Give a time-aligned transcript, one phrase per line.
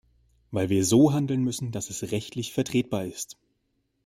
[0.49, 3.37] Weil wir so handeln müssen, dass es rechtlich vertretbar ist.